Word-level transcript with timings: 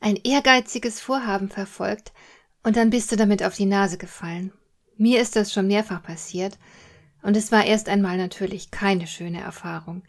ein 0.00 0.16
ehrgeiziges 0.16 1.00
Vorhaben 1.00 1.48
verfolgt 1.48 2.12
und 2.62 2.76
dann 2.76 2.90
bist 2.90 3.12
du 3.12 3.16
damit 3.16 3.42
auf 3.42 3.54
die 3.54 3.66
Nase 3.66 3.98
gefallen. 3.98 4.52
Mir 4.96 5.20
ist 5.20 5.36
das 5.36 5.52
schon 5.52 5.66
mehrfach 5.66 6.02
passiert 6.02 6.58
und 7.22 7.36
es 7.36 7.52
war 7.52 7.64
erst 7.64 7.88
einmal 7.88 8.16
natürlich 8.16 8.70
keine 8.70 9.06
schöne 9.06 9.40
Erfahrung. 9.40 10.02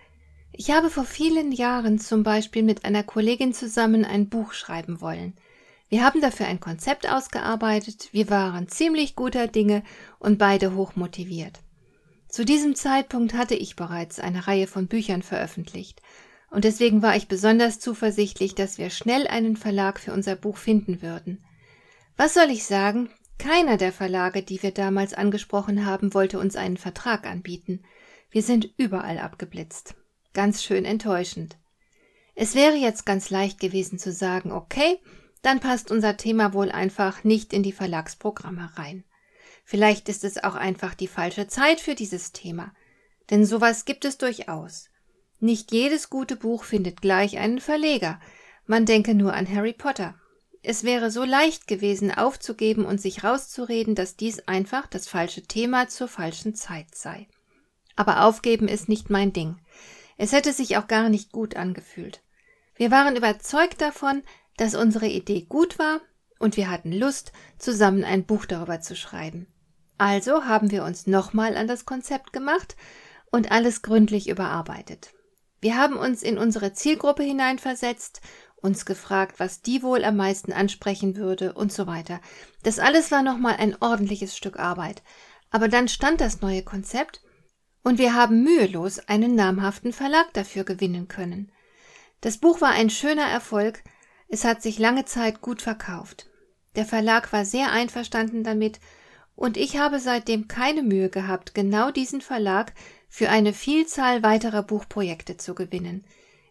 Ich 0.51 0.71
habe 0.71 0.89
vor 0.89 1.03
vielen 1.03 1.51
Jahren 1.51 1.99
zum 1.99 2.23
Beispiel 2.23 2.63
mit 2.63 2.83
einer 2.85 3.03
Kollegin 3.03 3.53
zusammen 3.53 4.05
ein 4.05 4.29
Buch 4.29 4.53
schreiben 4.53 5.01
wollen. 5.01 5.33
Wir 5.89 6.03
haben 6.03 6.19
dafür 6.19 6.47
ein 6.47 6.59
Konzept 6.59 7.09
ausgearbeitet, 7.09 8.09
wir 8.11 8.29
waren 8.29 8.67
ziemlich 8.67 9.15
guter 9.15 9.47
Dinge 9.47 9.83
und 10.19 10.37
beide 10.37 10.75
hoch 10.75 10.95
motiviert. 10.95 11.59
Zu 12.27 12.43
diesem 12.43 12.75
Zeitpunkt 12.75 13.33
hatte 13.33 13.55
ich 13.55 13.75
bereits 13.75 14.19
eine 14.19 14.47
Reihe 14.47 14.67
von 14.67 14.87
Büchern 14.87 15.21
veröffentlicht 15.21 16.01
und 16.49 16.63
deswegen 16.63 17.01
war 17.01 17.15
ich 17.15 17.27
besonders 17.27 17.79
zuversichtlich, 17.79 18.55
dass 18.55 18.77
wir 18.77 18.89
schnell 18.89 19.27
einen 19.27 19.57
Verlag 19.57 19.99
für 19.99 20.13
unser 20.13 20.35
Buch 20.35 20.57
finden 20.57 21.01
würden. 21.01 21.43
Was 22.15 22.33
soll 22.33 22.49
ich 22.49 22.63
sagen? 22.65 23.09
Keiner 23.37 23.77
der 23.77 23.91
Verlage, 23.91 24.41
die 24.41 24.61
wir 24.63 24.71
damals 24.71 25.13
angesprochen 25.13 25.85
haben, 25.85 26.13
wollte 26.13 26.39
uns 26.39 26.55
einen 26.55 26.77
Vertrag 26.77 27.27
anbieten. 27.27 27.83
Wir 28.31 28.41
sind 28.41 28.73
überall 28.77 29.19
abgeblitzt. 29.19 29.95
Ganz 30.33 30.63
schön 30.63 30.85
enttäuschend. 30.85 31.57
Es 32.33 32.55
wäre 32.55 32.75
jetzt 32.75 33.05
ganz 33.05 33.29
leicht 33.29 33.59
gewesen 33.59 33.99
zu 33.99 34.11
sagen, 34.11 34.51
okay, 34.51 34.99
dann 35.41 35.59
passt 35.59 35.91
unser 35.91 36.17
Thema 36.17 36.53
wohl 36.53 36.71
einfach 36.71 37.23
nicht 37.23 37.53
in 37.53 37.63
die 37.63 37.71
Verlagsprogramme 37.71 38.71
rein. 38.75 39.03
Vielleicht 39.63 40.09
ist 40.09 40.23
es 40.23 40.43
auch 40.43 40.55
einfach 40.55 40.93
die 40.93 41.07
falsche 41.07 41.47
Zeit 41.47 41.81
für 41.81 41.93
dieses 41.93 42.31
Thema. 42.31 42.73
Denn 43.29 43.45
sowas 43.45 43.85
gibt 43.85 44.05
es 44.05 44.17
durchaus. 44.17 44.89
Nicht 45.39 45.71
jedes 45.71 46.09
gute 46.09 46.35
Buch 46.35 46.63
findet 46.63 47.01
gleich 47.01 47.37
einen 47.37 47.59
Verleger. 47.59 48.19
Man 48.65 48.85
denke 48.85 49.13
nur 49.13 49.33
an 49.33 49.47
Harry 49.47 49.73
Potter. 49.73 50.15
Es 50.63 50.83
wäre 50.83 51.11
so 51.11 51.23
leicht 51.23 51.67
gewesen, 51.67 52.11
aufzugeben 52.11 52.85
und 52.85 52.99
sich 52.99 53.23
rauszureden, 53.23 53.95
dass 53.95 54.15
dies 54.15 54.47
einfach 54.47 54.87
das 54.87 55.07
falsche 55.07 55.43
Thema 55.43 55.87
zur 55.87 56.07
falschen 56.07 56.55
Zeit 56.55 56.95
sei. 56.95 57.27
Aber 57.95 58.25
aufgeben 58.25 58.67
ist 58.67 58.89
nicht 58.89 59.09
mein 59.09 59.31
Ding. 59.31 59.57
Es 60.17 60.31
hätte 60.31 60.51
sich 60.53 60.77
auch 60.77 60.87
gar 60.87 61.09
nicht 61.09 61.31
gut 61.31 61.55
angefühlt. 61.55 62.21
Wir 62.75 62.91
waren 62.91 63.15
überzeugt 63.15 63.81
davon, 63.81 64.23
dass 64.57 64.75
unsere 64.75 65.07
Idee 65.07 65.41
gut 65.47 65.77
war 65.77 66.01
und 66.39 66.57
wir 66.57 66.69
hatten 66.69 66.91
Lust, 66.91 67.31
zusammen 67.57 68.03
ein 68.03 68.25
Buch 68.25 68.45
darüber 68.45 68.81
zu 68.81 68.95
schreiben. 68.95 69.47
Also 69.97 70.45
haben 70.45 70.71
wir 70.71 70.83
uns 70.83 71.07
nochmal 71.07 71.55
an 71.55 71.67
das 71.67 71.85
Konzept 71.85 72.33
gemacht 72.33 72.75
und 73.31 73.51
alles 73.51 73.81
gründlich 73.81 74.29
überarbeitet. 74.29 75.13
Wir 75.59 75.77
haben 75.77 75.97
uns 75.97 76.23
in 76.23 76.37
unsere 76.37 76.73
Zielgruppe 76.73 77.23
hineinversetzt, 77.23 78.21
uns 78.55 78.85
gefragt, 78.85 79.39
was 79.39 79.61
die 79.61 79.83
wohl 79.83 80.03
am 80.03 80.15
meisten 80.15 80.51
ansprechen 80.51 81.15
würde 81.15 81.53
und 81.53 81.71
so 81.71 81.87
weiter. 81.87 82.19
Das 82.63 82.79
alles 82.79 83.11
war 83.11 83.23
nochmal 83.23 83.55
ein 83.57 83.75
ordentliches 83.79 84.35
Stück 84.35 84.59
Arbeit. 84.59 85.03
Aber 85.49 85.67
dann 85.67 85.87
stand 85.87 86.21
das 86.21 86.41
neue 86.41 86.63
Konzept 86.63 87.21
und 87.83 87.99
wir 87.99 88.15
haben 88.15 88.43
mühelos 88.43 88.99
einen 88.99 89.35
namhaften 89.35 89.93
Verlag 89.93 90.33
dafür 90.33 90.63
gewinnen 90.63 91.07
können. 91.07 91.51
Das 92.21 92.37
Buch 92.37 92.61
war 92.61 92.71
ein 92.71 92.89
schöner 92.89 93.27
Erfolg, 93.27 93.83
es 94.27 94.43
hat 94.43 94.61
sich 94.61 94.79
lange 94.79 95.05
Zeit 95.05 95.41
gut 95.41 95.61
verkauft. 95.61 96.27
Der 96.75 96.85
Verlag 96.85 97.31
war 97.31 97.45
sehr 97.45 97.71
einverstanden 97.71 98.43
damit 98.43 98.79
und 99.35 99.55
ich 99.55 99.77
habe 99.77 99.99
seitdem 99.99 100.47
keine 100.47 100.83
Mühe 100.83 101.09
gehabt, 101.09 101.53
genau 101.53 101.91
diesen 101.91 102.21
Verlag 102.21 102.73
für 103.17 103.31
eine 103.31 103.51
Vielzahl 103.51 104.21
weiterer 104.21 104.61
Buchprojekte 104.61 105.37
zu 105.37 105.55
gewinnen. 105.55 106.05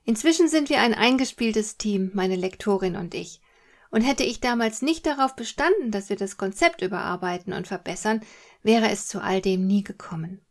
Inzwischen 0.05 0.49
sind 0.49 0.69
wir 0.69 0.81
ein 0.81 0.95
eingespieltes 0.95 1.77
Team, 1.77 2.11
meine 2.13 2.35
Lektorin 2.35 2.97
und 2.97 3.15
ich. 3.15 3.41
Und 3.93 4.01
hätte 4.01 4.25
ich 4.25 4.41
damals 4.41 4.83
nicht 4.83 5.07
darauf 5.07 5.37
bestanden, 5.37 5.93
dass 5.93 6.09
wir 6.09 6.17
das 6.17 6.37
Konzept 6.37 6.83
überarbeiten 6.83 7.53
und 7.53 7.69
verbessern, 7.69 8.21
wäre 8.65 8.91
es 8.91 9.07
zu 9.07 9.21
all 9.21 9.41
dem 9.41 9.69
nie 9.69 9.85
gekommen. 9.85 10.45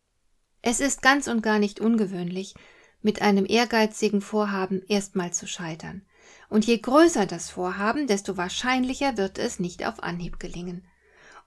Es 0.61 0.79
ist 0.79 1.01
ganz 1.01 1.27
und 1.27 1.41
gar 1.41 1.59
nicht 1.59 1.81
ungewöhnlich, 1.81 2.55
mit 3.01 3.21
einem 3.21 3.45
ehrgeizigen 3.45 4.21
Vorhaben 4.21 4.83
erstmal 4.87 5.33
zu 5.33 5.47
scheitern. 5.47 6.05
Und 6.47 6.65
je 6.65 6.77
größer 6.77 7.25
das 7.25 7.49
Vorhaben, 7.49 8.07
desto 8.07 8.37
wahrscheinlicher 8.37 9.17
wird 9.17 9.37
es 9.37 9.59
nicht 9.59 9.85
auf 9.85 10.01
Anhieb 10.01 10.39
gelingen. 10.39 10.87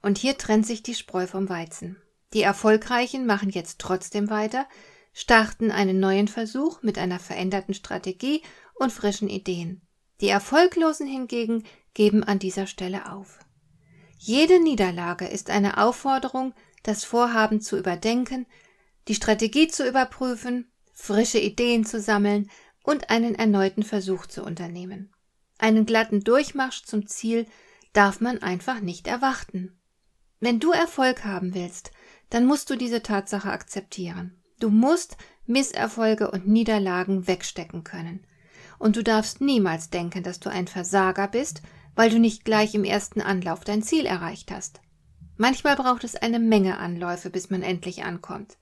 Und 0.03 0.19
hier 0.19 0.37
trennt 0.37 0.67
sich 0.67 0.83
die 0.83 0.93
Spreu 0.93 1.25
vom 1.25 1.49
Weizen. 1.49 1.99
Die 2.33 2.41
Erfolgreichen 2.41 3.25
machen 3.25 3.49
jetzt 3.49 3.79
trotzdem 3.79 4.29
weiter, 4.29 4.67
starten 5.13 5.71
einen 5.71 5.99
neuen 5.99 6.27
Versuch 6.27 6.81
mit 6.83 6.97
einer 6.97 7.19
veränderten 7.19 7.73
Strategie 7.73 8.43
und 8.75 8.91
frischen 8.91 9.29
Ideen. 9.29 9.81
Die 10.21 10.29
Erfolglosen 10.29 11.07
hingegen 11.07 11.63
geben 11.93 12.23
an 12.23 12.39
dieser 12.39 12.67
Stelle 12.67 13.11
auf. 13.11 13.39
Jede 14.17 14.61
Niederlage 14.61 15.25
ist 15.25 15.49
eine 15.49 15.77
Aufforderung, 15.77 16.53
das 16.83 17.03
Vorhaben 17.03 17.61
zu 17.61 17.77
überdenken, 17.77 18.45
die 19.07 19.15
Strategie 19.15 19.67
zu 19.67 19.87
überprüfen, 19.87 20.71
frische 20.93 21.39
Ideen 21.39 21.85
zu 21.85 21.99
sammeln 21.99 22.49
und 22.83 23.09
einen 23.09 23.35
erneuten 23.35 23.83
Versuch 23.83 24.25
zu 24.27 24.43
unternehmen. 24.43 25.13
Einen 25.57 25.85
glatten 25.85 26.21
Durchmarsch 26.21 26.83
zum 26.83 27.07
Ziel 27.07 27.45
darf 27.93 28.21
man 28.21 28.41
einfach 28.41 28.81
nicht 28.81 29.07
erwarten. 29.07 29.79
Wenn 30.39 30.59
du 30.59 30.71
Erfolg 30.71 31.25
haben 31.25 31.53
willst, 31.53 31.91
dann 32.29 32.45
musst 32.45 32.69
du 32.69 32.75
diese 32.75 33.01
Tatsache 33.01 33.51
akzeptieren. 33.51 34.41
Du 34.59 34.69
musst 34.69 35.17
Misserfolge 35.45 36.29
und 36.31 36.47
Niederlagen 36.47 37.27
wegstecken 37.27 37.83
können. 37.83 38.25
Und 38.77 38.95
du 38.95 39.03
darfst 39.03 39.41
niemals 39.41 39.89
denken, 39.89 40.23
dass 40.23 40.39
du 40.39 40.49
ein 40.49 40.67
Versager 40.67 41.27
bist, 41.27 41.61
weil 41.95 42.09
du 42.09 42.19
nicht 42.19 42.45
gleich 42.45 42.75
im 42.75 42.83
ersten 42.83 43.21
Anlauf 43.21 43.63
dein 43.63 43.83
Ziel 43.83 44.05
erreicht 44.05 44.51
hast. 44.51 44.81
Manchmal 45.37 45.75
braucht 45.75 46.03
es 46.03 46.15
eine 46.15 46.39
Menge 46.39 46.77
Anläufe, 46.77 47.29
bis 47.29 47.49
man 47.49 47.61
endlich 47.61 48.03
ankommt. 48.03 48.57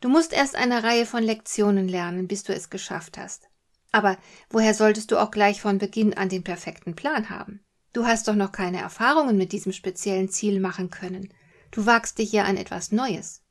Du 0.00 0.08
musst 0.08 0.32
erst 0.32 0.54
eine 0.54 0.82
Reihe 0.82 1.06
von 1.06 1.22
Lektionen 1.22 1.88
lernen, 1.88 2.28
bis 2.28 2.44
du 2.44 2.52
es 2.52 2.70
geschafft 2.70 3.18
hast. 3.18 3.48
Aber 3.90 4.16
woher 4.50 4.74
solltest 4.74 5.10
du 5.10 5.16
auch 5.16 5.30
gleich 5.30 5.60
von 5.60 5.78
Beginn 5.78 6.14
an 6.14 6.28
den 6.28 6.44
perfekten 6.44 6.94
Plan 6.94 7.30
haben? 7.30 7.60
Du 7.92 8.06
hast 8.06 8.28
doch 8.28 8.34
noch 8.34 8.52
keine 8.52 8.80
Erfahrungen 8.80 9.36
mit 9.36 9.52
diesem 9.52 9.72
speziellen 9.72 10.28
Ziel 10.28 10.60
machen 10.60 10.90
können. 10.90 11.32
Du 11.70 11.86
wagst 11.86 12.18
dich 12.18 12.32
ja 12.32 12.44
an 12.44 12.56
etwas 12.56 12.92
Neues. 12.92 13.42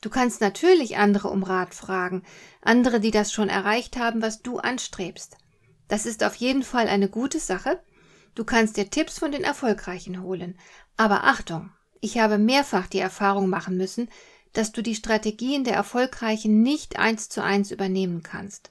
Du 0.00 0.10
kannst 0.10 0.40
natürlich 0.40 0.96
andere 0.96 1.28
um 1.28 1.42
Rat 1.42 1.74
fragen, 1.74 2.22
andere, 2.60 3.00
die 3.00 3.12
das 3.12 3.32
schon 3.32 3.48
erreicht 3.48 3.96
haben, 3.96 4.20
was 4.20 4.42
du 4.42 4.58
anstrebst. 4.58 5.36
Das 5.88 6.06
ist 6.06 6.24
auf 6.24 6.34
jeden 6.34 6.62
Fall 6.62 6.88
eine 6.88 7.08
gute 7.08 7.38
Sache. 7.38 7.80
Du 8.34 8.44
kannst 8.44 8.76
dir 8.76 8.90
Tipps 8.90 9.18
von 9.18 9.30
den 9.30 9.44
Erfolgreichen 9.44 10.22
holen. 10.22 10.58
Aber 10.96 11.24
Achtung, 11.24 11.70
ich 12.00 12.18
habe 12.18 12.38
mehrfach 12.38 12.86
die 12.86 12.98
Erfahrung 12.98 13.48
machen 13.48 13.76
müssen, 13.76 14.08
dass 14.52 14.72
du 14.72 14.82
die 14.82 14.94
Strategien 14.94 15.64
der 15.64 15.74
Erfolgreichen 15.74 16.62
nicht 16.62 16.98
eins 16.98 17.28
zu 17.28 17.42
eins 17.42 17.70
übernehmen 17.70 18.22
kannst. 18.22 18.70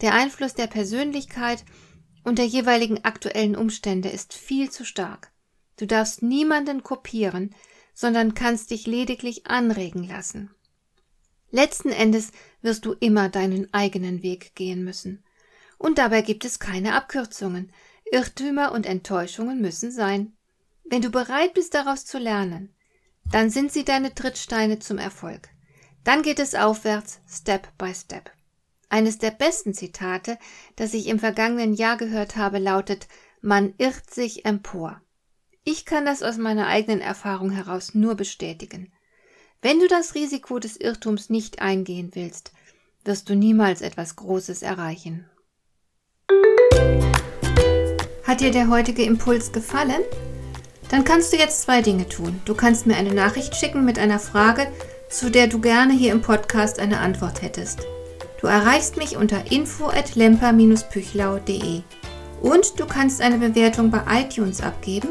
Der 0.00 0.14
Einfluss 0.14 0.54
der 0.54 0.66
Persönlichkeit 0.66 1.64
und 2.24 2.38
der 2.38 2.46
jeweiligen 2.46 3.04
aktuellen 3.04 3.56
Umstände 3.56 4.10
ist 4.10 4.34
viel 4.34 4.70
zu 4.70 4.84
stark. 4.84 5.32
Du 5.76 5.86
darfst 5.86 6.22
niemanden 6.22 6.82
kopieren, 6.82 7.54
sondern 7.98 8.34
kannst 8.34 8.70
dich 8.70 8.86
lediglich 8.86 9.48
anregen 9.48 10.04
lassen. 10.04 10.54
Letzten 11.50 11.88
Endes 11.88 12.30
wirst 12.62 12.84
du 12.84 12.92
immer 12.92 13.28
deinen 13.28 13.74
eigenen 13.74 14.22
Weg 14.22 14.54
gehen 14.54 14.84
müssen. 14.84 15.24
Und 15.78 15.98
dabei 15.98 16.22
gibt 16.22 16.44
es 16.44 16.60
keine 16.60 16.94
Abkürzungen. 16.94 17.72
Irrtümer 18.12 18.70
und 18.70 18.86
Enttäuschungen 18.86 19.60
müssen 19.60 19.90
sein. 19.90 20.32
Wenn 20.84 21.02
du 21.02 21.10
bereit 21.10 21.54
bist, 21.54 21.74
daraus 21.74 22.06
zu 22.06 22.18
lernen, 22.18 22.72
dann 23.32 23.50
sind 23.50 23.72
sie 23.72 23.84
deine 23.84 24.14
Trittsteine 24.14 24.78
zum 24.78 24.98
Erfolg. 24.98 25.48
Dann 26.04 26.22
geht 26.22 26.38
es 26.38 26.54
aufwärts, 26.54 27.20
Step 27.28 27.76
by 27.78 27.92
Step. 27.92 28.30
Eines 28.88 29.18
der 29.18 29.32
besten 29.32 29.74
Zitate, 29.74 30.38
das 30.76 30.94
ich 30.94 31.08
im 31.08 31.18
vergangenen 31.18 31.74
Jahr 31.74 31.96
gehört 31.96 32.36
habe, 32.36 32.60
lautet 32.60 33.08
Man 33.40 33.74
irrt 33.78 34.08
sich 34.08 34.44
empor. 34.44 35.02
Ich 35.70 35.84
kann 35.84 36.06
das 36.06 36.22
aus 36.22 36.38
meiner 36.38 36.68
eigenen 36.68 37.02
Erfahrung 37.02 37.50
heraus 37.50 37.94
nur 37.94 38.14
bestätigen. 38.14 38.90
Wenn 39.60 39.80
du 39.80 39.86
das 39.86 40.14
Risiko 40.14 40.58
des 40.58 40.78
Irrtums 40.78 41.28
nicht 41.28 41.60
eingehen 41.60 42.12
willst, 42.14 42.52
wirst 43.04 43.28
du 43.28 43.34
niemals 43.34 43.82
etwas 43.82 44.16
Großes 44.16 44.62
erreichen. 44.62 45.26
Hat 48.26 48.40
dir 48.40 48.50
der 48.50 48.70
heutige 48.70 49.02
Impuls 49.02 49.52
gefallen? 49.52 50.00
Dann 50.88 51.04
kannst 51.04 51.34
du 51.34 51.36
jetzt 51.36 51.60
zwei 51.60 51.82
Dinge 51.82 52.08
tun. 52.08 52.40
Du 52.46 52.54
kannst 52.54 52.86
mir 52.86 52.96
eine 52.96 53.12
Nachricht 53.12 53.54
schicken 53.54 53.84
mit 53.84 53.98
einer 53.98 54.20
Frage, 54.20 54.72
zu 55.10 55.30
der 55.30 55.48
du 55.48 55.60
gerne 55.60 55.92
hier 55.92 56.12
im 56.12 56.22
Podcast 56.22 56.78
eine 56.78 57.00
Antwort 57.00 57.42
hättest. 57.42 57.80
Du 58.40 58.46
erreichst 58.46 58.96
mich 58.96 59.18
unter 59.18 59.52
info@lemper-püchlau.de. 59.52 61.82
Und 62.40 62.80
du 62.80 62.86
kannst 62.86 63.20
eine 63.20 63.36
Bewertung 63.36 63.90
bei 63.90 64.00
iTunes 64.22 64.62
abgeben, 64.62 65.10